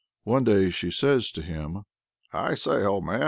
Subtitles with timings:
[0.23, 1.85] One day she says to him:
[2.33, 3.19] "I say, old man!